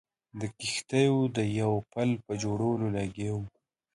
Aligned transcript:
د 0.39 0.41
کښتیو 0.59 1.17
د 1.37 1.39
یوه 1.59 1.79
پله 1.91 2.15
په 2.25 2.33
جوړولو 2.43 2.85
لګیا 2.97 3.31
وو. 3.37 3.43